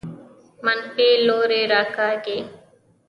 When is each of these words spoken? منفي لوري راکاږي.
منفي 0.65 1.09
لوري 1.27 1.61
راکاږي. 1.71 2.37